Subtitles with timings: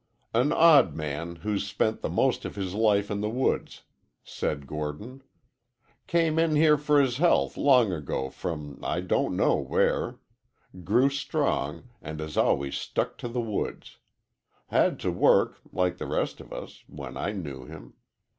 [0.33, 3.83] "An odd man who's spent the most of his life in the woods,"
[4.23, 5.21] said Gordon.
[6.07, 10.17] "Came in here for his health long ago from I don't know where;
[10.83, 13.97] grew strong, and has always stuck to the woods.
[14.69, 17.93] Had to work, like the rest of us, when I knew him.